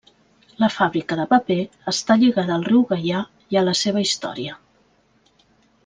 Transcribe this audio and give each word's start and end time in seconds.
La 0.61 0.69
fàbrica 0.75 1.17
de 1.19 1.25
paper 1.33 1.59
està 1.93 2.17
lligada 2.23 2.57
al 2.57 2.65
riu 2.71 2.81
Gaià 2.95 3.21
i 3.55 3.61
a 3.61 3.65
la 3.69 3.79
seva 3.85 4.05
història. 4.09 4.57